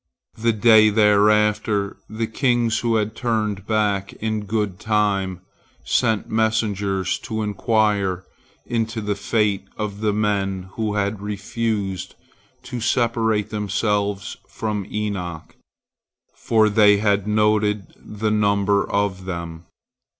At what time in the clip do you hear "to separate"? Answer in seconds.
12.63-13.51